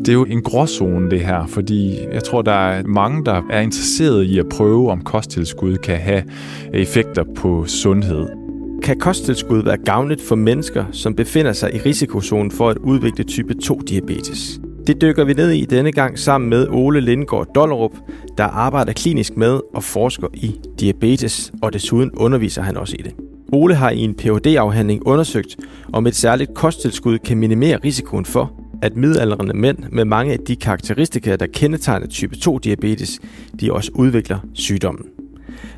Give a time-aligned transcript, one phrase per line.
[0.00, 3.60] det er jo en gråzone det her, fordi jeg tror, der er mange, der er
[3.60, 6.22] interesseret i at prøve, om kosttilskud kan have
[6.74, 8.26] effekter på sundhed.
[8.82, 13.54] Kan kosttilskud være gavnligt for mennesker, som befinder sig i risikozonen for at udvikle type
[13.64, 14.60] 2-diabetes?
[14.86, 17.96] Det dykker vi ned i denne gang sammen med Ole Lindgaard Dollerup,
[18.38, 23.12] der arbejder klinisk med og forsker i diabetes, og desuden underviser han også i det.
[23.52, 25.56] Ole har i en Ph.D.-afhandling undersøgt,
[25.92, 30.56] om et særligt kosttilskud kan minimere risikoen for, at midaldrende mænd med mange af de
[30.56, 33.18] karakteristika, der kendetegner type 2-diabetes,
[33.60, 35.06] de også udvikler sygdommen.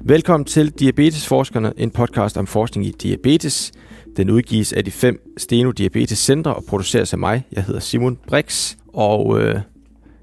[0.00, 3.72] Velkommen til Diabetesforskerne, en podcast om forskning i diabetes.
[4.16, 7.46] Den udgives af de fem Steno Diabetes Centre og produceres af mig.
[7.52, 9.60] Jeg hedder Simon Brix, og øh,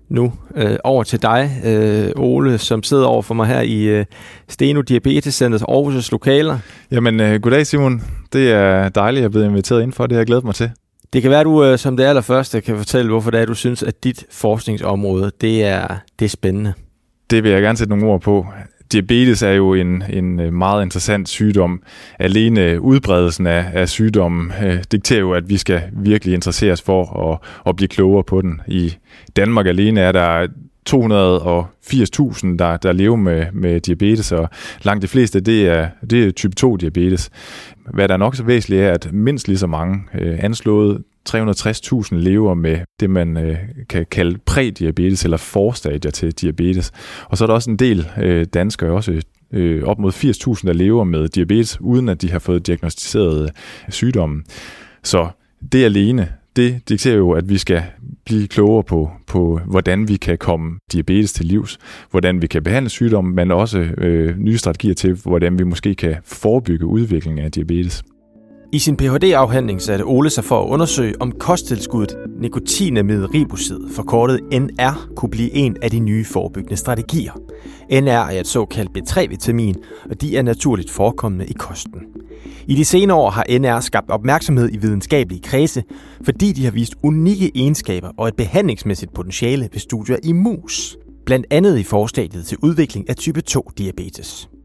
[0.10, 4.06] nu øh, over til dig, øh, Ole, som sidder over for mig her i øh,
[4.48, 6.60] Steno Diabetes Centers Aarhus' lokaler.
[6.92, 8.02] Jamen, øh, goddag Simon.
[8.34, 10.08] Det er dejligt, at jeg er blevet inviteret ind for.
[10.08, 10.72] Det har jeg glædet mig til.
[11.14, 13.54] Det kan være, at du øh, som det allerførste kan fortælle, hvorfor det er, du
[13.54, 15.88] synes, at dit forskningsområde det er,
[16.20, 16.74] det er spændende.
[17.30, 18.48] Det vil jeg gerne sætte nogle ord på.
[18.92, 21.82] Diabetes er jo en, en øh, meget interessant sygdom.
[22.20, 27.32] Alene øh, udbredelsen af, af sygdommen øh, dikterer jo, at vi skal virkelig interesseres for
[27.32, 27.40] at,
[27.70, 28.62] at blive klogere på den.
[28.68, 28.94] I
[29.36, 30.48] Danmark alene er der
[30.90, 34.50] 280.000, der, der lever med, med diabetes, og
[34.82, 37.30] langt de fleste, det er, det er type 2-diabetes.
[37.94, 42.16] Hvad der er nok så væsentligt er, at mindst lige så mange, øh, anslået 360.000
[42.16, 43.58] lever med det, man øh,
[43.90, 46.92] kan kalde prædiabetes eller forstadier til diabetes.
[47.26, 49.22] Og så er der også en del øh, danskere, også
[49.54, 53.50] øh, op mod 80.000, der lever med diabetes, uden at de har fået diagnostiseret øh,
[53.90, 54.44] sygdommen.
[55.04, 55.28] Så
[55.72, 57.84] det alene, det dikterer jo, at vi skal
[58.26, 61.78] blive klogere på, på, hvordan vi kan komme diabetes til livs,
[62.12, 66.16] hvordan vi kan behandle sygdommen, men også øh, nye strategier til, hvordan vi måske kan
[66.26, 68.04] forebygge udviklingen af diabetes.
[68.72, 75.10] I sin Ph.D.-afhandling satte Ole sig for at undersøge, om kosttilskuddet nikotinamid ribosid, forkortet NR,
[75.16, 77.32] kunne blive en af de nye forebyggende strategier.
[77.92, 79.76] NR er et såkaldt B3-vitamin,
[80.10, 82.02] og de er naturligt forekommende i kosten.
[82.68, 85.84] I de senere år har NR skabt opmærksomhed i videnskabelige kredse,
[86.26, 90.98] fordi de har vist unikke egenskaber og et behandlingsmæssigt potentiale ved studier i mus.
[91.26, 94.59] Blandt andet i forstadiet til udvikling af type 2-diabetes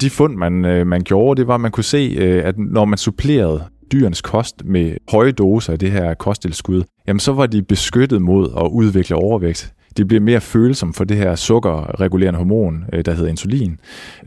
[0.00, 2.84] de fund, man, øh, man gjorde, det var, at man kunne se, øh, at når
[2.84, 7.62] man supplerede dyrenes kost med høje doser af det her kosttilskud, jamen så var de
[7.62, 13.04] beskyttet mod at udvikle overvægt de bliver mere følsomme for det her sukkerregulerende hormon, øh,
[13.04, 13.78] der hedder insulin.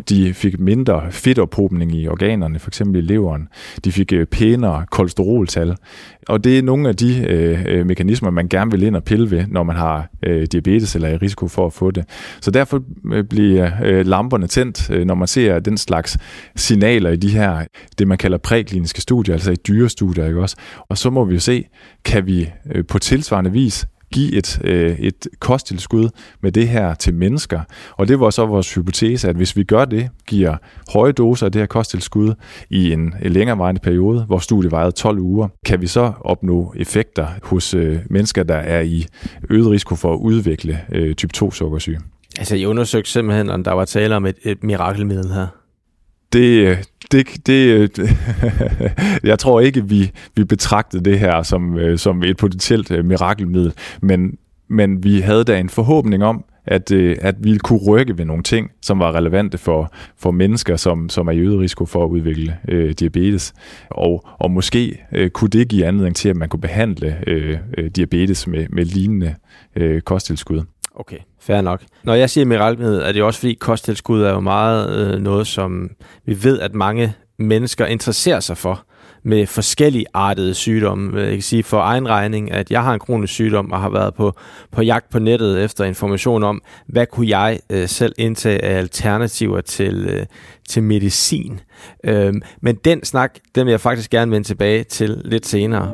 [0.10, 3.48] De fik mindre fedtophobning i organerne, for eksempel i leveren.
[3.86, 5.76] De fik øh, pænere kolesteroltal.
[6.28, 9.32] Og det er nogle af de øh, øh mekanismer, man gerne vil ind og pille
[9.32, 12.06] ved, når man har øh, diabetes eller er i risiko for at få det.
[12.42, 12.84] Så derfor
[13.14, 16.18] øh, bliver øh, lamperne tændt, øh, når man ser den slags
[16.56, 17.66] signaler i de her,
[18.00, 20.56] det man kalder prækliniske studier, altså i dyrestudier, ikke også?
[20.90, 21.68] Og så må vi jo se,
[22.06, 26.10] kan vi øh, på tilsvarende vis give et, øh, et kosttilskud
[26.42, 27.62] med det her til mennesker.
[27.98, 30.58] Og det var så vores hypotese, at hvis vi gør det, giver
[30.94, 32.34] høje doser af det her kosttilskud
[32.70, 37.74] i en længerevarende periode, hvor studiet vejede 12 uger, kan vi så opnå effekter hos
[37.74, 39.06] øh, mennesker, der er i
[39.50, 42.00] øget risiko for at udvikle øh, type 2 sukkersyge.
[42.38, 45.48] Altså, I undersøgte simpelthen, om der var tale om et, et mirakelmiddel her?
[46.34, 46.78] Det,
[47.12, 48.00] det, det,
[49.24, 53.74] jeg tror ikke, vi, vi betragtede det her som, øh, som et potentielt øh, mirakelmiddel,
[54.02, 54.38] men,
[54.68, 58.44] men vi havde da en forhåbning om, at, øh, at vi kunne rykke ved nogle
[58.44, 62.10] ting, som var relevante for, for mennesker, som, som er i øget risiko for at
[62.10, 63.54] udvikle øh, diabetes.
[63.90, 67.58] Og, og måske øh, kunne det give anledning til, at man kunne behandle øh,
[67.96, 69.36] diabetes med, med lignende
[69.76, 70.62] øh, kosttilskud.
[70.96, 71.82] Okay, fair nok.
[72.04, 75.90] Når jeg siger mirakelmiddel, er det også fordi kosttilskud er jo meget øh, noget, som
[76.26, 78.86] vi ved, at mange mennesker interesserer sig for
[79.24, 81.20] med forskellige artede sygdomme.
[81.20, 83.90] Øh, jeg kan sige for egen regning, at jeg har en kronisk sygdom og har
[83.90, 84.34] været på,
[84.72, 89.62] på jagt på nettet efter information om, hvad kunne jeg øh, selv indtage af alternativer
[89.62, 90.26] til, øh,
[90.70, 91.60] til medicin.
[92.04, 95.94] Øh, men den snak, den vil jeg faktisk gerne vende tilbage til lidt senere.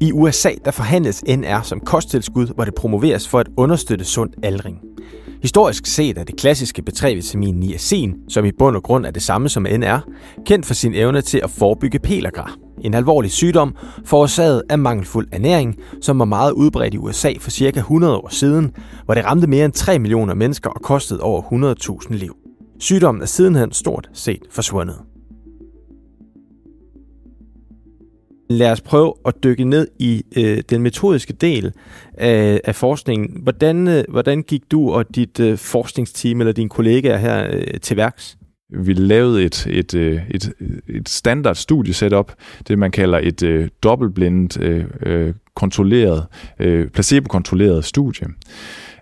[0.00, 4.78] I USA der forhandles NR som kosttilskud, hvor det promoveres for at understøtte sund aldring.
[5.42, 9.48] Historisk set er det klassiske B3-vitamin niacin, som i bund og grund er det samme
[9.48, 9.98] som NR,
[10.46, 12.56] kendt for sin evne til at forebygge pelergrar.
[12.80, 13.74] En alvorlig sygdom
[14.04, 18.72] forårsaget af mangelfuld ernæring, som var meget udbredt i USA for cirka 100 år siden,
[19.04, 21.42] hvor det ramte mere end 3 millioner mennesker og kostede over
[22.10, 22.36] 100.000 liv.
[22.78, 25.09] Sygdommen er sidenhen stort set forsvundet.
[28.50, 31.72] Lad os prøve at dykke ned i øh, den metodiske del
[32.14, 33.42] af, af forskningen.
[33.42, 37.96] Hvordan, øh, hvordan gik du og dit øh, forskningsteam eller dine kollegaer her øh, til
[37.96, 38.36] værks?
[38.72, 40.52] vi lavede et, et, øh, et,
[40.88, 42.32] et standard studiesetup,
[42.68, 46.26] det man kalder et øh, dobbeltblindet, øh, øh, kontrolleret,
[46.58, 48.26] øh, placebo-kontrolleret studie.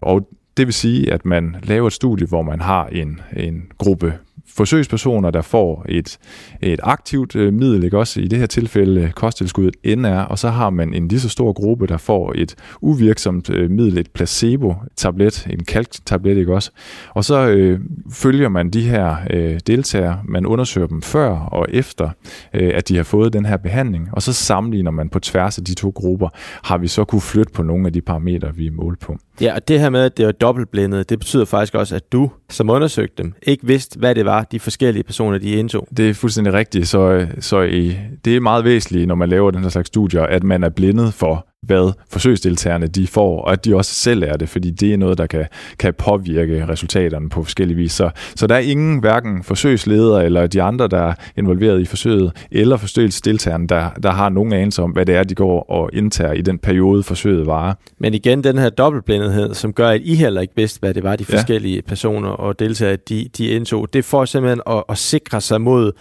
[0.01, 4.13] Og det vil sige, at man laver et studie, hvor man har en, en gruppe
[4.59, 6.19] forsøgspersoner, der får et,
[6.63, 10.49] et aktivt øh, middel, ikke også i det her tilfælde øh, kosttilskuddet NR, og så
[10.49, 15.47] har man en lige så stor gruppe, der får et uvirksomt øh, middel, et placebo-tablet,
[15.51, 16.71] en kalktablet, ikke også?
[17.15, 17.81] Og så øh,
[18.13, 22.11] følger man de her øh, deltagere, man undersøger dem før og efter,
[22.55, 25.65] øh, at de har fået den her behandling, og så sammenligner man på tværs af
[25.65, 26.29] de to grupper,
[26.63, 29.19] har vi så kunne flytte på nogle af de parametre, vi er målt på.
[29.41, 32.31] Ja, og det her med, at det er dobbeltblindet, det betyder faktisk også, at du,
[32.51, 35.89] som undersøgte dem, ikke vidste, hvad det var, de forskellige personer, de indtog.
[35.97, 39.51] Det er fuldstændig rigtigt, så, øh, så i, det er meget væsentligt, når man laver
[39.51, 43.65] den her slags studier, at man er blindet for, hvad forsøgsdeltagerne de får, og at
[43.65, 45.47] de også selv er det, fordi det er noget, der kan,
[45.79, 47.93] kan påvirke resultaterne på forskellige vis.
[47.93, 52.33] Så, så der er ingen, hverken forsøgsledere eller de andre, der er involveret i forsøget,
[52.51, 56.33] eller forsøgsdeltagerne, der, der har nogen anelse om, hvad det er, de går og indtager
[56.33, 57.75] i den periode, forsøget varer.
[57.99, 61.17] Men igen, den her dobbeltblindethed, som gør, at I heller ikke vidste, hvad det var,
[61.17, 61.81] de forskellige ja.
[61.81, 65.93] personer og deltagere, de, de indtog, det får simpelthen at, at sikre sig mod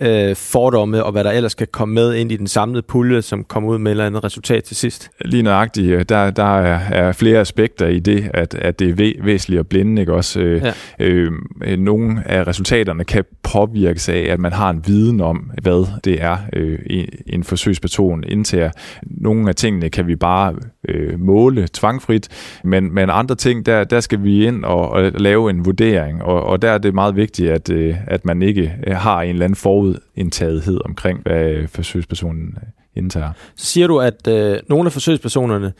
[0.00, 3.44] øh, fordomme og hvad der ellers kan komme med ind i den samlede pulje, som
[3.44, 5.10] kommer ud med et eller andet resultat til sidst.
[5.24, 6.08] Lige nøjagtigt.
[6.08, 9.66] Der, der er, er flere aspekter i det, at, at det er væ- væsentligt at
[9.66, 10.02] blinde.
[10.02, 10.14] Ikke?
[10.14, 10.72] Også, øh, ja.
[11.00, 11.32] øh,
[11.78, 16.36] nogle af resultaterne kan påvirkes af, at man har en viden om, hvad det er,
[16.52, 16.78] øh,
[17.26, 18.70] en forsøgsperson indtager.
[19.02, 20.54] Nogle af tingene kan vi bare
[20.88, 22.28] øh, måle tvangfrit,
[22.64, 26.42] men, men andre ting, der, der skal vi ind og, og lave en vurdering, og,
[26.42, 29.56] og der er det meget vigtigt, at, øh, at man ikke har en eller anden
[29.56, 32.58] forudindtagethed omkring, hvad forsøgspersonen
[32.96, 33.32] indtager.
[33.56, 35.72] Så siger du, at øh, nogle af forsøgspersonerne,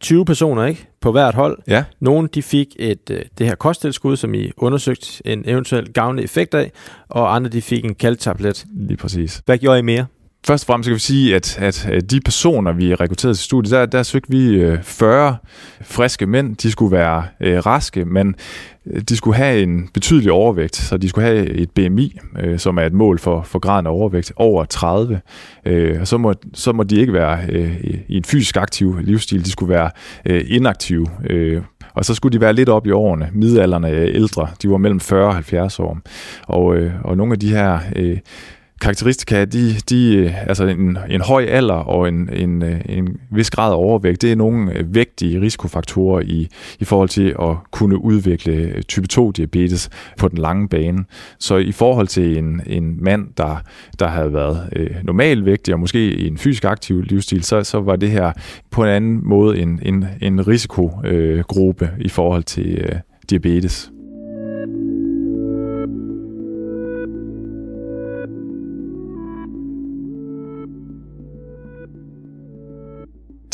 [0.00, 1.58] 20 personer ikke på hvert hold.
[1.68, 1.84] Ja.
[2.00, 6.54] Nogle de fik et øh, det her kosttilskud, som I undersøgt en eventuel gavnlig effekt
[6.54, 6.72] af,
[7.08, 8.66] og andre de fik en kalktablet.
[8.74, 9.42] Lige præcis.
[9.46, 10.06] Hvad gjorde I mere?
[10.46, 13.86] Først og fremmest kan vi sige, at, at de personer, vi rekrutterede til studiet, der,
[13.86, 15.36] der søgte vi øh, 40
[15.82, 16.56] friske mænd.
[16.56, 18.34] De skulle være øh, raske, men
[18.86, 22.78] øh, de skulle have en betydelig overvægt, så de skulle have et BMI, øh, som
[22.78, 25.20] er et mål for, for graden af overvægt, over 30.
[25.64, 29.44] Øh, og så må, så må de ikke være øh, i en fysisk aktiv livsstil,
[29.44, 29.90] de skulle være
[30.26, 31.06] øh, inaktive.
[31.30, 31.62] Øh,
[31.94, 34.48] og så skulle de være lidt op i årene, midalderne øh, ældre.
[34.62, 35.98] De var mellem 40 og 70 år.
[36.42, 37.78] Og, øh, og nogle af de her...
[37.96, 38.18] Øh,
[38.80, 43.50] karakteristika, de, de, øh, altså en, en høj alder og en, en, øh, en vis
[43.50, 46.48] grad af overvægt, det er nogle øh, vægtige risikofaktorer i,
[46.80, 49.88] i forhold til at kunne udvikle type 2-diabetes
[50.18, 51.04] på den lange bane.
[51.38, 53.62] Så i forhold til en, en mand, der,
[53.98, 57.96] der havde været øh, normalvægtig og måske i en fysisk aktiv livsstil, så, så var
[57.96, 58.32] det her
[58.70, 62.98] på en anden måde en, en, en risikogruppe i forhold til øh,
[63.30, 63.90] diabetes.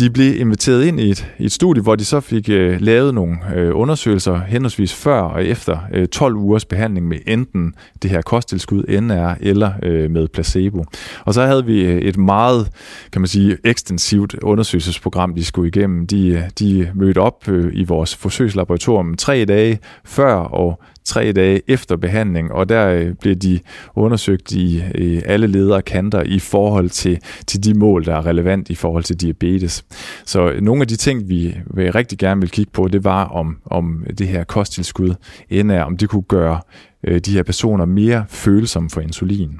[0.02, 3.14] De blev inviteret ind i et, i et studie, hvor de så fik øh, lavet
[3.14, 8.22] nogle øh, undersøgelser henholdsvis før og efter øh, 12 ugers behandling med enten det her
[8.22, 10.84] kosttilskud NR eller øh, med placebo.
[11.24, 12.70] Og så havde vi øh, et meget,
[13.12, 16.06] kan man sige, ekstensivt undersøgelsesprogram, de skulle igennem.
[16.06, 21.62] De, øh, de mødte op øh, i vores forsøgslaboratorium tre dage før og tre dage
[21.68, 23.60] efter behandling, og der øh, bliver de
[23.94, 28.70] undersøgt i, i alle ledere kanter i forhold til, til de mål, der er relevant
[28.70, 29.84] i forhold til diabetes.
[30.24, 33.24] Så øh, nogle af de ting, vi vil rigtig gerne vil kigge på, det var
[33.24, 35.14] om, om det her kosttilskud
[35.50, 36.60] NR, om det kunne gøre
[37.04, 39.58] øh, de her personer mere følsomme for insulin.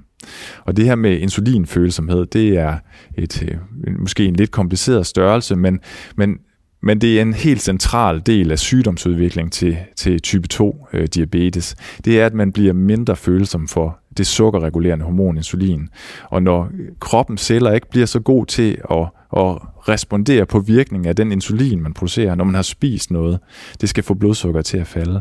[0.65, 2.77] Og det her med insulinfølsomhed, det er
[3.19, 5.81] et, øh, måske en lidt kompliceret størrelse, men,
[6.17, 6.39] men
[6.83, 11.77] men det er en helt central del af sygdomsudvikling til, til type 2 øh, diabetes.
[12.05, 15.89] Det er, at man bliver mindre følsom for det sukkerregulerende hormon insulin.
[16.31, 16.69] Og når
[17.01, 19.59] kroppens celler ikke bliver så god til at, at
[19.89, 23.39] respondere på virkningen af den insulin, man producerer, når man har spist noget,
[23.81, 25.21] det skal få blodsukker til at falde,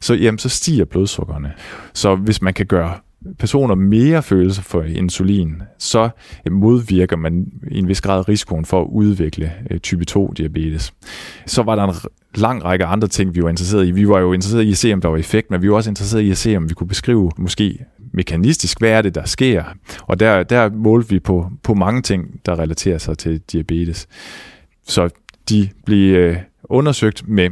[0.00, 1.52] så, jamen, så stiger blodsukkerne.
[1.94, 2.94] Så hvis man kan gøre
[3.38, 6.08] personer mere følelse for insulin, så
[6.46, 10.94] øh, modvirker man i en vis grad risikoen for at udvikle øh, type 2 diabetes.
[11.46, 11.94] Så var der en
[12.34, 13.90] lang række andre ting, vi var interesseret i.
[13.90, 15.90] Vi var jo interesseret i at se, om der var effekt, men vi var også
[15.90, 19.64] interesseret i at se, om vi kunne beskrive måske mekanistisk, hvad er det, der sker?
[20.06, 24.08] Og der, der målte vi på, på mange ting, der relaterer sig til diabetes.
[24.86, 25.08] Så
[25.48, 27.50] de blev øh, undersøgt med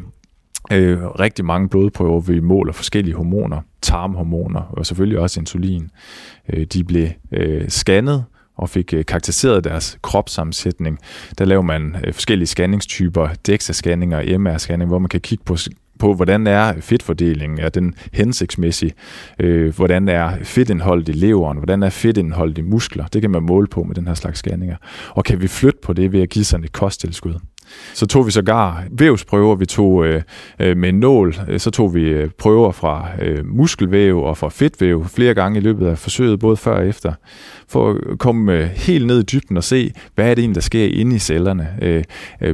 [0.72, 5.90] øh, rigtig mange blodprøver, vi måler forskellige hormoner, tarmhormoner og selvfølgelig også insulin.
[6.52, 8.24] Øh, de blev øh, scannet
[8.56, 10.98] og fik øh, karakteriseret deres kropssammensætning.
[11.38, 15.56] Der laver man øh, forskellige scanningstyper, DEXA-scanning og MR-scanning, hvor man kan kigge på
[16.00, 18.92] på, hvordan er fedtfordelingen, er den hensigtsmæssig,
[19.38, 23.66] øh, hvordan er fedtindholdet i leveren, hvordan er fedtindholdet i muskler, det kan man måle
[23.66, 24.76] på med den her slags scanninger.
[25.10, 27.34] Og kan vi flytte på det ved at give sådan et kosttilskud?
[27.94, 30.22] Så tog vi sågar vævsprøver, vi tog øh,
[30.60, 34.48] øh, med en nål, øh, så tog vi øh, prøver fra øh, muskelvæv og fra
[34.48, 37.12] fedtvæv flere gange i løbet af forsøget, både før og efter,
[37.68, 40.60] for at komme øh, helt ned i dybden og se, hvad er det egentlig, der
[40.60, 41.68] sker inde i cellerne.
[41.82, 42.04] Øh,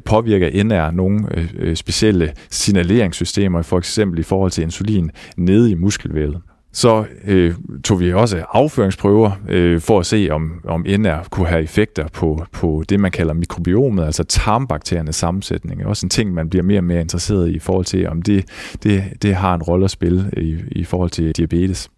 [0.04, 1.26] påvirker NR nogle
[1.58, 6.40] øh, specielle signaleringssystemer, for eksempel i forhold til insulin, nede i muskelvævet
[6.76, 7.54] så øh,
[7.84, 12.44] tog vi også afføringsprøver øh, for at se, om, om NR kunne have effekter på,
[12.52, 15.86] på det, man kalder mikrobiomet, altså tarmbakteriernes sammensætning.
[15.86, 18.44] Også en ting, man bliver mere og mere interesseret i, i forhold til, om det,
[18.82, 21.88] det, det har en rolle at spille i, i forhold til diabetes.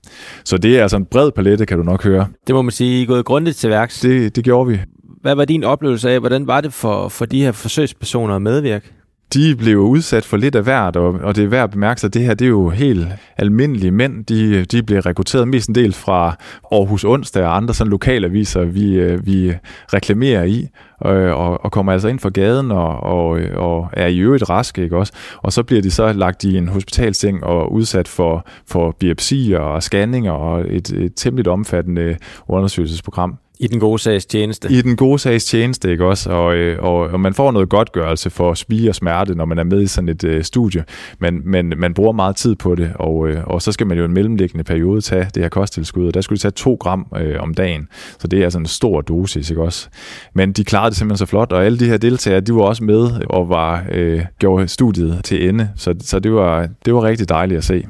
[0.45, 2.27] Så det er altså en bred palette, kan du nok høre.
[2.47, 4.01] Det må man sige, I er gået grundigt til værks.
[4.01, 4.81] Det, det gjorde vi.
[5.23, 8.93] Hvad var din oplevelse af, hvordan var det for, for de her forsøgspersoner at medvirke?
[9.35, 12.09] De blev udsat for lidt af hvert, og, og det er værd at bemærke sig,
[12.09, 14.25] at det her det er jo helt almindelige mænd.
[14.25, 16.37] De, de blev rekrutteret mest en del fra
[16.73, 19.53] Aarhus Onsdag og andre sådan lokalaviser, vi, øh, vi
[19.93, 20.69] reklamerer i,
[21.01, 24.83] og, og, og kommer altså ind fra gaden og, og, og er i øvrigt raske,
[24.83, 25.13] ikke også?
[25.43, 29.83] Og så bliver de så lagt i en hospitalseng og udsat for, for biopsier og
[29.83, 32.17] scanninger og et, et temmelig omfattende
[32.49, 33.39] undersøgelsesprogram.
[33.61, 34.73] I den gode sags tjeneste.
[34.73, 36.31] I den gode sags tjeneste, ikke også?
[36.31, 39.65] Og, øh, og, og man får noget godtgørelse for spige og smerte, når man er
[39.65, 40.85] med i sådan et øh, studie.
[41.19, 44.05] Men, men man bruger meget tid på det, og, øh, og så skal man jo
[44.05, 47.37] en mellemliggende periode tage det her kosttilskud, og der skulle de tage to gram øh,
[47.41, 47.89] om dagen.
[48.19, 49.89] Så det er altså en stor dosis, ikke også?
[50.35, 52.85] Men de klarede det simpelthen så flot, og alle de her deltagere, de var også
[52.85, 55.71] med og var øh, gjorde studiet til ende.
[55.77, 57.85] Så, så det, var, det var rigtig dejligt at se.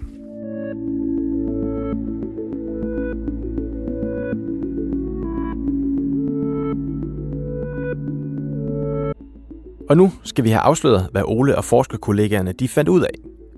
[9.89, 13.11] Og nu skal vi have afsløret, hvad Ole og forskerkollegaerne de fandt ud af.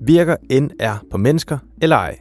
[0.07, 2.19] Virker NR på mennesker eller ej?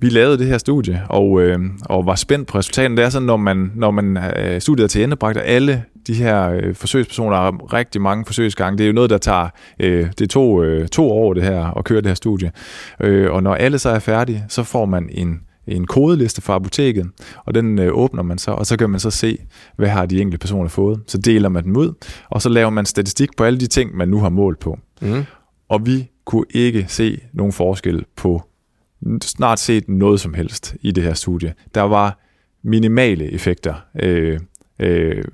[0.00, 2.96] Vi lavede det her studie, og, øh, og var spændt på resultaterne.
[2.96, 6.14] Det er sådan, når man, når man øh, studiet er til ende, bragte alle de
[6.14, 8.78] her øh, forsøgspersoner har rigtig mange forsøgsgange.
[8.78, 9.48] Det er jo noget, der tager
[9.80, 12.52] øh, det to, øh, to år det her at køre det her studie.
[13.00, 17.06] Øh, og når alle så er færdige, så får man en en kodeliste fra apoteket,
[17.46, 19.38] og den øh, åbner man så, og så kan man så se,
[19.76, 21.00] hvad har de enkelte personer fået.
[21.06, 21.92] Så deler man dem ud,
[22.30, 24.78] og så laver man statistik på alle de ting, man nu har målt på.
[25.00, 25.24] Mm.
[25.68, 28.42] Og vi kunne ikke se nogen forskel på
[29.22, 31.54] snart set noget som helst i det her studie.
[31.74, 32.20] Der var
[32.62, 34.40] minimale effekter øh,
[34.78, 35.24] øh,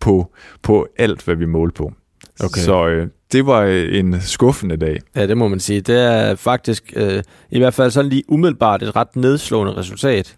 [0.00, 1.92] på, på alt, hvad vi målte på.
[2.40, 2.60] Okay.
[2.60, 4.98] Så øh, det var øh, en skuffende dag.
[5.16, 5.80] Ja, det må man sige.
[5.80, 10.36] Det er faktisk øh, i hvert fald sådan lige umiddelbart et ret nedslående resultat.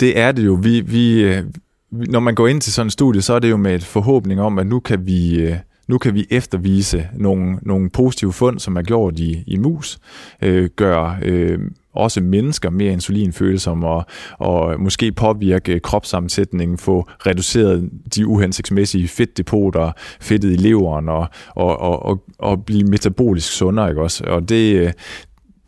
[0.00, 0.58] Det er det jo.
[0.62, 1.42] Vi, vi, øh,
[1.90, 4.40] når man går ind til sådan en studie, så er det jo med et forhåbning
[4.40, 5.56] om, at nu kan vi, øh,
[5.88, 9.98] nu kan vi eftervise nogle, nogle positive fund, som er gjort i, i mus,
[10.42, 11.58] øh, gør øh,
[11.98, 14.06] også mennesker mere insulinfølsomme og,
[14.38, 22.06] og måske påvirke kropssammensætningen, få reduceret de uhensigtsmæssige fedtdepoter, fedtet i leveren og, og, og,
[22.06, 23.88] og, og blive metabolisk sundere.
[23.88, 24.24] Ikke også?
[24.24, 24.94] Og det,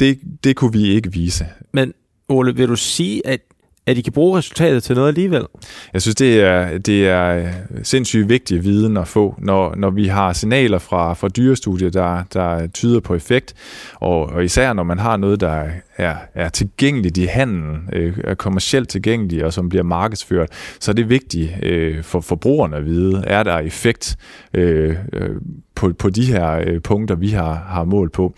[0.00, 1.46] det, det kunne vi ikke vise.
[1.72, 1.92] Men
[2.28, 3.40] Ole, vil du sige, at
[3.86, 5.46] at I kan bruge resultatet til noget alligevel?
[5.92, 10.32] Jeg synes, det er, det er sindssygt vigtig viden at få, når, når vi har
[10.32, 13.54] signaler fra, fra dyrestudier, der, der tyder på effekt,
[13.94, 15.64] og, og især når man har noget, der
[16.00, 20.48] er, er tilgængeligt i handelen, øh, er kommercielt tilgængeligt og som bliver markedsført,
[20.80, 24.16] så er det vigtigt øh, for forbrugerne at vide, er der effekt
[24.54, 25.30] øh, øh
[25.74, 28.34] på, på de her øh, punkter, vi har, har mål på.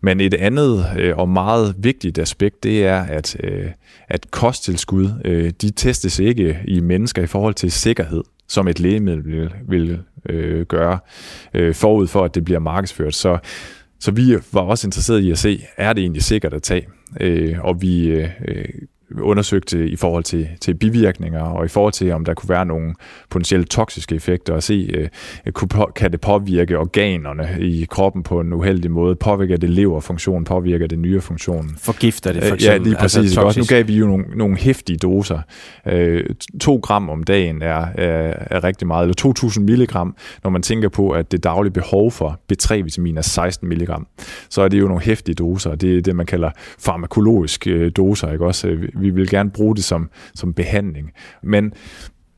[0.00, 3.66] Men et andet øh, og meget vigtigt aspekt, det er, at, øh,
[4.08, 9.24] at kosttilskud, øh, de testes ikke i mennesker i forhold til sikkerhed som et lægemiddel
[9.24, 10.98] vil, vil øh, gøre
[11.54, 13.14] øh, forud for, at det bliver markedsført.
[13.14, 13.38] Så,
[14.00, 16.86] så vi var også interesseret i at se, er det egentlig sikkert at tage?
[17.20, 18.68] Øh, og vi øh, øh
[19.20, 22.94] undersøgt i forhold til, til bivirkninger, og i forhold til, om der kunne være nogle
[23.30, 25.08] potentielt toksiske effekter, og se, øh,
[25.96, 30.98] kan det påvirke organerne i kroppen på en uheldig måde, påvirker det leverfunktionen, påvirker det
[30.98, 31.76] nyrefunktionen.
[31.78, 32.82] Forgifter det for eksempel?
[32.82, 33.16] Ja, lige præcis.
[33.18, 33.60] Altså, også.
[33.60, 35.38] Nu gav vi jo nogle, nogle hæftige doser.
[35.86, 36.24] Øh,
[36.60, 40.88] to gram om dagen er, er, er rigtig meget, eller 2.000 milligram, når man tænker
[40.88, 44.06] på, at det daglige behov for B3-vitamin er 16 milligram.
[44.50, 48.32] Så er det jo nogle hæftige doser, det er det, man kalder farmakologiske øh, doser,
[48.32, 48.76] ikke også?
[49.00, 51.10] Vi vil gerne bruge det som, som behandling.
[51.42, 51.72] Men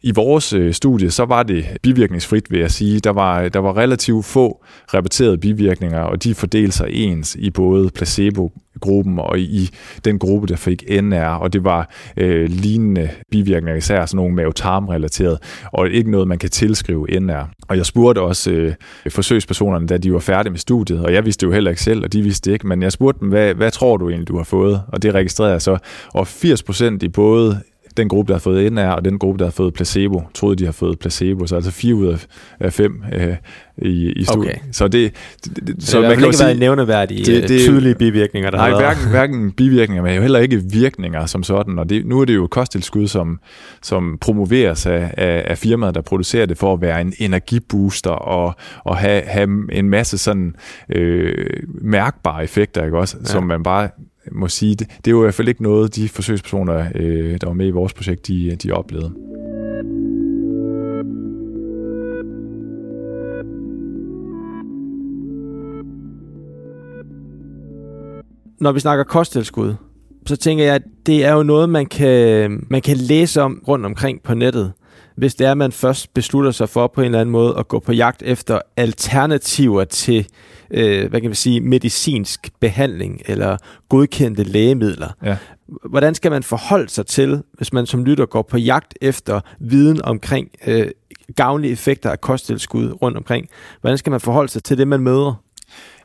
[0.03, 3.01] i vores øh, studie, så var det bivirkningsfrit, vil jeg sige.
[3.01, 7.91] Der var, der var relativt få rapporterede bivirkninger, og de fordelte sig ens i både
[7.91, 9.71] placebo gruppen og i
[10.05, 15.39] den gruppe, der fik NR, og det var øh, lignende bivirkninger, især sådan nogle mavetarmrelateret,
[15.73, 17.49] og ikke noget, man kan tilskrive NR.
[17.69, 18.75] Og jeg spurgte også øh,
[19.09, 22.13] forsøgspersonerne, da de var færdige med studiet, og jeg vidste jo heller ikke selv, og
[22.13, 24.83] de vidste ikke, men jeg spurgte dem, hvad, hvad tror du egentlig, du har fået?
[24.89, 25.79] Og det registrerede jeg så,
[26.15, 27.61] og 80% i både
[27.99, 30.65] den gruppe, der har fået NR, og den gruppe, der har fået placebo, troede, de
[30.65, 31.47] har fået placebo.
[31.47, 32.19] Så altså 4 ud
[32.61, 33.37] af 5 øh,
[33.79, 34.53] i, i studiet.
[34.53, 34.59] Okay.
[34.73, 35.13] Så det,
[35.45, 38.59] det, det så man kan ikke sige, været nævneværdige det, øh, det, tydelige bivirkninger, der
[38.59, 41.79] nej, har hverken, hverken bivirkninger, men jo heller ikke virkninger som sådan.
[41.79, 43.41] Og det, nu er det jo kosttilskud, som,
[43.83, 48.55] som promoveres af, af, af firmaet, der producerer det for at være en energibooster og,
[48.85, 50.55] og have, have en masse sådan
[50.89, 51.47] øh,
[51.81, 53.17] mærkbare effekter, ikke også?
[53.21, 53.25] Ja.
[53.25, 53.89] Som man bare
[54.33, 57.47] må sige, det, det er jo i hvert fald ikke noget, de forsøgspersoner, øh, der
[57.47, 59.13] var med i vores projekt, de, de oplevede.
[68.61, 69.75] Når vi snakker kosttilskud,
[70.27, 73.87] så tænker jeg, at det er jo noget, man kan, man kan læse om rundt
[73.87, 74.73] omkring på nettet,
[75.19, 77.69] hvis det er, at man først beslutter sig for på en eller anden måde at
[77.69, 80.27] gå på jagt efter alternativer til
[80.71, 83.57] øh, hvad kan man sige, medicinsk behandling eller
[83.89, 85.09] godkendte lægemidler.
[85.25, 85.37] Ja.
[85.85, 90.03] Hvordan skal man forholde sig til, hvis man som lytter går på jagt efter viden
[90.05, 90.87] omkring øh,
[91.37, 93.49] gavnlige effekter af kosttilskud rundt omkring?
[93.81, 95.43] Hvordan skal man forholde sig til det, man møder?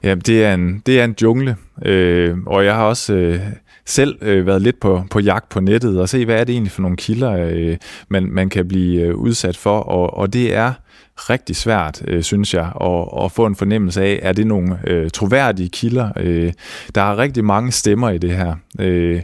[0.03, 1.55] Ja, det er en, det er en jungle,
[1.85, 3.39] øh, og jeg har også øh,
[3.85, 6.71] selv øh, været lidt på, på jagt på nettet og se, hvad er det egentlig
[6.71, 7.77] for nogle kilder, øh,
[8.09, 10.73] man, man kan blive øh, udsat for, og, og det er
[11.17, 15.09] rigtig svært, øh, synes jeg, at, at få en fornemmelse af, er det nogle øh,
[15.09, 16.09] troværdige kilder.
[16.17, 16.53] Øh,
[16.95, 19.21] der er rigtig mange stemmer i det her, øh,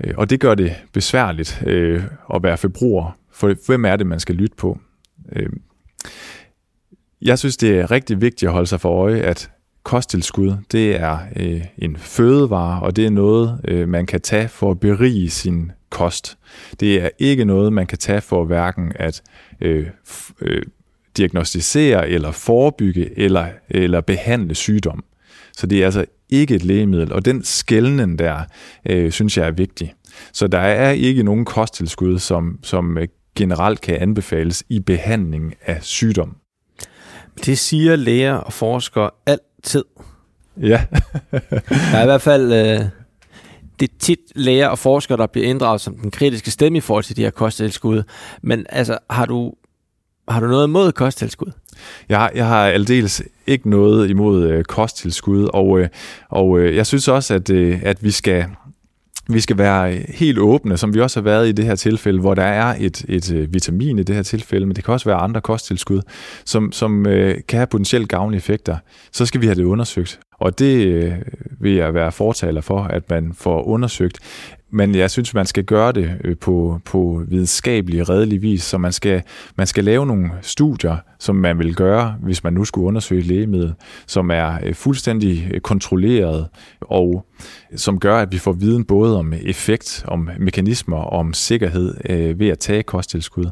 [0.00, 2.02] øh og det gør det besværligt øh,
[2.34, 4.78] at være forbruger, for hvem er det, man skal lytte på?
[5.32, 5.48] Øh,
[7.22, 9.50] jeg synes, det er rigtig vigtigt at holde sig for øje, at
[9.86, 14.70] kosttilskud, det er øh, en fødevare, og det er noget, øh, man kan tage for
[14.70, 16.38] at berige sin kost.
[16.80, 19.22] Det er ikke noget, man kan tage for hverken at
[19.60, 19.86] øh,
[20.40, 20.62] øh,
[21.16, 25.04] diagnostisere eller forebygge eller, eller behandle sygdom.
[25.52, 28.40] Så det er altså ikke et lægemiddel, og den skældning der,
[28.86, 29.94] øh, synes jeg er vigtig.
[30.32, 35.78] Så der er ikke nogen kosttilskud, som, som øh, generelt kan anbefales i behandling af
[35.82, 36.36] sygdom.
[37.44, 39.10] Det siger læger og forskere
[39.66, 39.84] altid.
[40.60, 40.84] Ja.
[41.92, 42.80] der er i hvert fald øh,
[43.80, 47.04] det er tit læger og forskere, der bliver inddraget som den kritiske stemme i forhold
[47.04, 48.02] til de her kosttilskud.
[48.42, 49.52] Men altså, har du
[50.28, 51.52] har du noget imod kosttilskud?
[52.08, 55.88] Jeg har, jeg har aldeles ikke noget imod øh, kosttilskud, og, øh,
[56.28, 58.46] og øh, jeg synes også, at, øh, at vi skal
[59.28, 62.20] vi skal være øh, helt åbne, som vi også har været i det her tilfælde,
[62.20, 65.08] hvor der er et, et øh, vitamin i det her tilfælde, men det kan også
[65.08, 66.00] være andre kosttilskud,
[66.44, 68.76] som, som øh, kan have potentielt gavnlige effekter.
[69.12, 70.20] Så skal vi have det undersøgt.
[70.38, 71.12] Og det øh,
[71.60, 74.18] vil jeg være fortaler for, at man får undersøgt.
[74.76, 78.92] Men jeg synes, man skal gøre det øh, på, på videnskabelig, redelig vis, så man
[78.92, 79.22] skal,
[79.56, 83.26] man skal lave nogle studier, som man vil gøre, hvis man nu skulle undersøge et
[83.26, 83.74] lægemiddel,
[84.06, 86.48] som er øh, fuldstændig øh, kontrolleret,
[86.80, 87.26] og
[87.76, 92.40] som gør, at vi får viden både om effekt, om mekanismer og om sikkerhed øh,
[92.40, 93.44] ved at tage kosttilskud.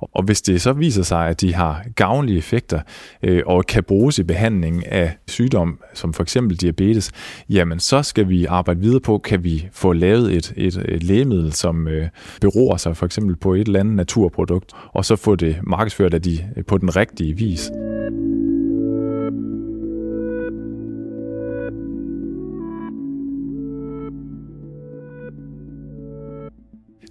[0.00, 2.80] Og hvis det så viser sig, at de har gavnlige effekter
[3.22, 7.12] øh, og kan bruges i behandling af sygdom, som for eksempel diabetes,
[7.48, 11.52] jamen så skal vi arbejde videre på, kan vi få lavet et, et, et lægemiddel,
[11.52, 12.08] som øh,
[12.40, 16.22] beror sig for eksempel på et eller andet naturprodukt, og så få det markedsført af
[16.22, 17.70] de på den rigtige vis.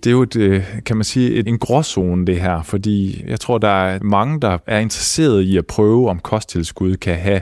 [0.04, 3.40] Det er jo et, øh, kan man sige, et, en gråzone det her, fordi jeg
[3.40, 7.42] tror, der er mange, der er interesseret i at prøve, om kosttilskud kan have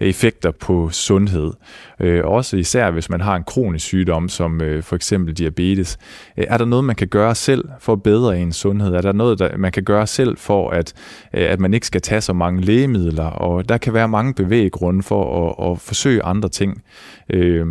[0.00, 1.52] effekter på sundhed.
[2.00, 5.98] Øh, også især hvis man har en kronisk sygdom, som øh, for eksempel diabetes.
[6.36, 8.94] Øh, er der noget, man kan gøre selv for at bedre ens sundhed?
[8.94, 10.92] Er der noget, der, man kan gøre selv for, at,
[11.34, 13.26] øh, at man ikke skal tage så mange lægemidler?
[13.26, 16.82] Og der kan være mange bevæggrunde for at, at forsøge andre ting.
[17.30, 17.66] Øh,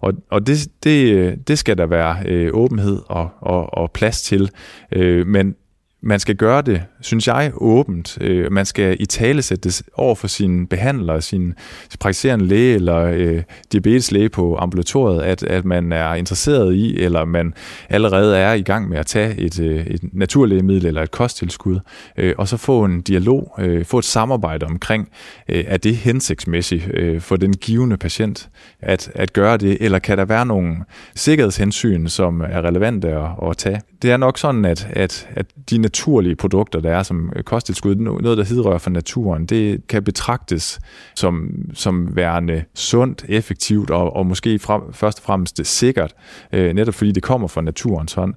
[0.00, 4.22] og og det, det, øh, det skal der være øh, åbenhed og, og, og plads
[4.22, 4.50] til.
[4.92, 5.54] Øh, men
[6.02, 8.18] man skal gøre det, synes jeg, åbent.
[8.20, 11.54] Øh, man skal i tale sætte det over for sin behandler, sin
[12.00, 17.54] praktiserende læge eller øh, diabeteslæge på ambulatoriet, at, at man er interesseret i, eller man
[17.88, 21.80] allerede er i gang med at tage et, øh, et naturlægemiddel eller et kosttilskud,
[22.16, 25.08] øh, og så få en dialog, øh, få et samarbejde omkring,
[25.48, 28.48] øh, er det hensigtsmæssigt øh, for den givende patient
[28.80, 30.76] at, at gøre det, eller kan der være nogle
[31.14, 33.80] sikkerhedshensyn, som er relevante at, at tage?
[34.02, 37.94] Det er nok sådan, at, at, at de naturlige produkter, der er som øh, kosttilskud,
[37.94, 40.80] noget, der hidrører fra naturen, det kan betragtes
[41.14, 46.14] som, som værende sundt, effektivt og, og måske frem, først og fremmest sikkert,
[46.52, 48.34] øh, netop fordi det kommer fra naturens hånd.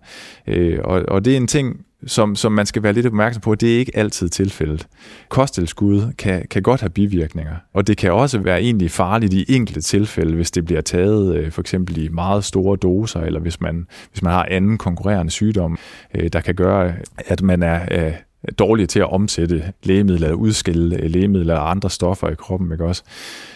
[0.47, 3.55] Øh, og, og det er en ting, som, som man skal være lidt opmærksom på,
[3.55, 4.87] det er ikke altid tilfældet.
[5.29, 9.81] Kosttilskud kan, kan godt have bivirkninger, og det kan også være egentlig farligt i enkelte
[9.81, 13.87] tilfælde, hvis det bliver taget øh, for eksempel i meget store doser, eller hvis man,
[14.11, 15.77] hvis man har anden konkurrerende sygdom,
[16.15, 18.11] øh, der kan gøre, at man er,
[18.59, 22.85] dårlig til at omsætte lægemidler, eller udskille øh, lægemidler og andre stoffer i kroppen, ikke
[22.85, 23.03] også?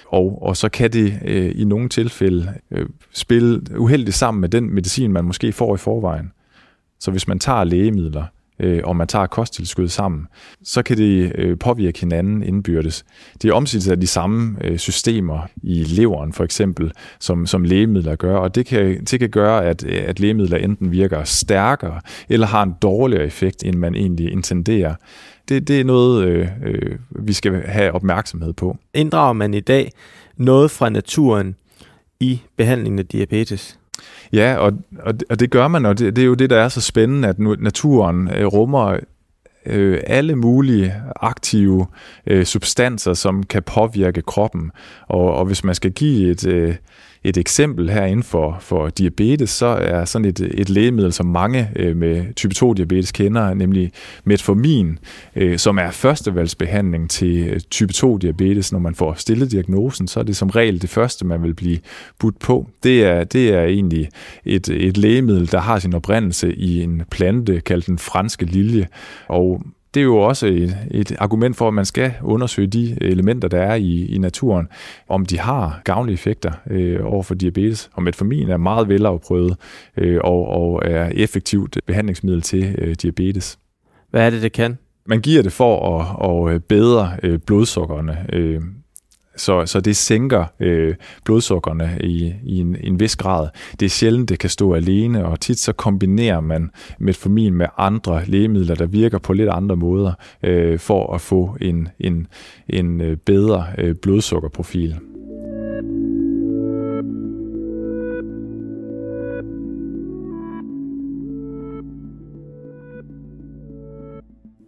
[0.07, 4.73] Og, og så kan det øh, i nogle tilfælde øh, spille uheldigt sammen med den
[4.73, 6.31] medicin, man måske får i forvejen.
[6.99, 8.25] Så hvis man tager lægemidler,
[8.59, 10.27] øh, og man tager kosttilskud sammen,
[10.63, 13.05] så kan det øh, påvirke hinanden indbyrdes.
[13.41, 18.15] Det er omsidigt af de samme øh, systemer i leveren for eksempel, som, som lægemidler
[18.15, 22.63] gør, og det kan, det kan gøre, at, at lægemidler enten virker stærkere, eller har
[22.63, 24.95] en dårligere effekt, end man egentlig intenderer.
[25.49, 28.77] Det, det er noget, øh, øh, vi skal have opmærksomhed på.
[28.93, 29.91] Inddrager man i dag
[30.37, 31.55] noget fra naturen
[32.19, 33.78] i behandlingen af diabetes?
[34.33, 36.69] Ja, og, og, og det gør man, og det, det er jo det, der er
[36.69, 38.97] så spændende, at naturen øh, rummer
[39.65, 41.87] øh, alle mulige aktive
[42.27, 44.71] øh, substanser, som kan påvirke kroppen.
[45.07, 46.75] Og, og hvis man skal give et, øh,
[47.23, 51.97] et eksempel herinde for, for diabetes, så er sådan et, et lægemiddel, som mange øh,
[51.97, 53.91] med type 2-diabetes kender, nemlig
[54.23, 54.99] metformin,
[55.35, 58.71] øh, som er førstevalgsbehandling til øh, type 2-diabetes.
[58.71, 61.79] Når man får stillet diagnosen, så er det som regel det første, man vil blive
[62.19, 62.69] budt på.
[62.83, 64.09] Det er, det er egentlig
[64.45, 68.87] et, et lægemiddel, der har sin oprindelse i en plante kaldt den franske lilje,
[69.27, 73.47] og det er jo også et, et argument for, at man skal undersøge de elementer,
[73.47, 74.67] der er i, i naturen,
[75.07, 77.89] om de har gavnlige effekter øh, over for diabetes.
[77.93, 79.57] Og metformin er meget velafprøvet
[79.97, 83.59] øh, og, og er effektivt behandlingsmiddel til øh, diabetes.
[84.09, 84.77] Hvad er det, det kan?
[85.05, 88.17] Man giver det for at, at bedre øh, blodsukkerne.
[89.39, 93.47] Så, så det sænker øh, blodsukkerne i, i en, en vis grad.
[93.79, 98.25] Det er sjældent, det kan stå alene, og tit så kombinerer man metformin med andre
[98.25, 102.27] lægemidler, der virker på lidt andre måder, øh, for at få en, en,
[102.69, 104.95] en øh, bedre øh, blodsukkerprofil.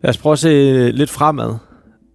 [0.04, 1.71] Lad os prøve at se lidt fremad.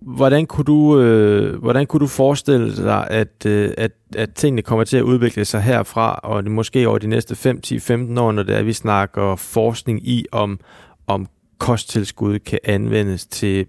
[0.06, 4.84] Hvordan kunne du, øh, hvordan kunne du forestille dig, at, øh, at, at tingene kommer
[4.84, 8.32] til at udvikle sig herfra, og det måske over de næste 5, 10, 15 år,
[8.32, 10.60] når det er, vi snakker forskning i, om,
[11.06, 11.26] om
[11.58, 13.66] kosttilskud kan anvendes til,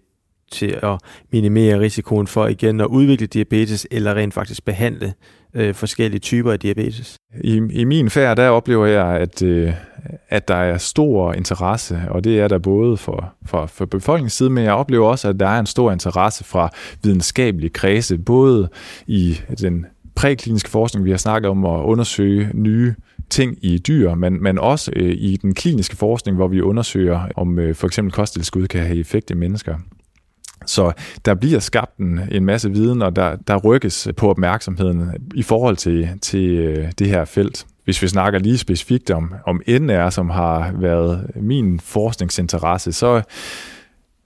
[0.51, 0.99] til at
[1.31, 5.13] minimere risikoen for igen at udvikle diabetes, eller rent faktisk behandle
[5.53, 7.15] øh, forskellige typer af diabetes?
[7.43, 9.73] I, I min færd, der oplever jeg, at, øh,
[10.29, 14.49] at der er stor interesse, og det er der både for, for, for befolkningens side,
[14.49, 16.69] men jeg oplever også, at der er en stor interesse fra
[17.03, 18.69] videnskabelige kredse, både
[19.07, 22.95] i den prækliniske forskning, vi har snakket om at undersøge nye
[23.29, 27.59] ting i dyr, men, men også øh, i den kliniske forskning, hvor vi undersøger, om
[27.59, 29.75] øh, for eksempel kosttilskud kan have effekt i mennesker.
[30.65, 30.91] Så
[31.25, 35.75] der bliver skabt en, en masse viden, og der, der rykkes på opmærksomheden i forhold
[35.75, 37.65] til, til øh, det her felt.
[37.83, 43.21] Hvis vi snakker lige specifikt om, om NR, som har været min forskningsinteresse, så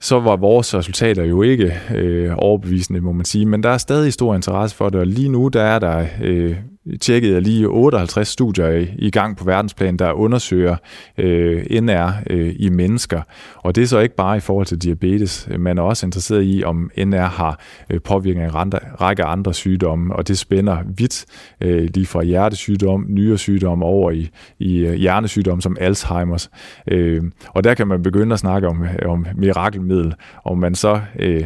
[0.02, 3.46] så var vores resultater jo ikke øh, overbevisende, må man sige.
[3.46, 6.56] Men der er stadig stor interesse for det, og lige nu der er der øh,
[7.02, 10.76] tjekkede jeg lige 58 studier i, i gang på verdensplan, der undersøger
[11.18, 13.22] øh, NR øh, i mennesker.
[13.56, 15.50] Og det er så ikke bare i forhold til diabetes.
[15.60, 20.16] Man er også interesseret i, om NR har øh, påvirkning af en række andre sygdomme,
[20.16, 21.26] og det spænder vidt
[21.62, 26.48] øh, lige fra hjertesygdom, nyresygdom over i, i øh, hjernesygdom som Alzheimer's.
[26.88, 30.14] Øh, og der kan man begynde at snakke om, om mirakelmiddel,
[30.46, 31.44] om man så øh,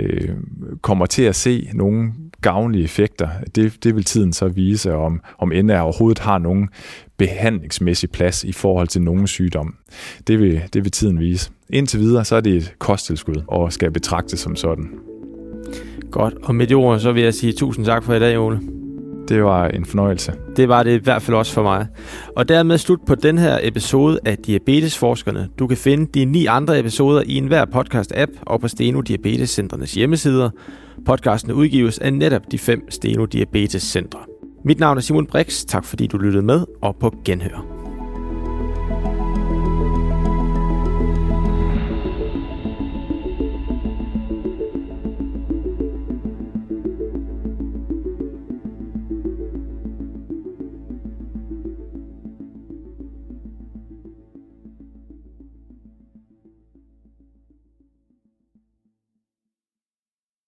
[0.00, 0.28] øh,
[0.82, 3.28] kommer til at se nogle gavnlige effekter.
[3.54, 6.68] Det, det vil tiden så vise, om, om NR overhovedet har nogen
[7.16, 9.74] behandlingsmæssig plads i forhold til nogen sygdom.
[10.26, 11.50] Det vil, det vil tiden vise.
[11.70, 14.90] Indtil videre, så er det et kosttilskud og skal betragtes som sådan.
[16.10, 18.71] Godt, og med de ord, så vil jeg sige tusind tak for i dag, Ole.
[19.32, 20.32] Det var en fornøjelse.
[20.56, 21.86] Det var det i hvert fald også for mig.
[22.36, 25.48] Og dermed slut på den her episode af Diabetesforskerne.
[25.58, 30.50] Du kan finde de ni andre episoder i enhver podcast-app og på Steno Diabetescentrenes hjemmesider.
[31.06, 34.18] Podcasten udgives af netop de fem Steno Diabetes Centre.
[34.64, 35.64] Mit navn er Simon Brix.
[35.64, 37.71] Tak fordi du lyttede med, og på genhør.